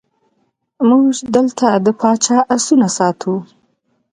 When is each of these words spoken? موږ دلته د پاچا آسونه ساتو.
موږ 0.87 1.07
دلته 1.35 1.67
د 1.85 1.87
پاچا 1.99 2.37
آسونه 2.55 2.87
ساتو. 2.97 3.33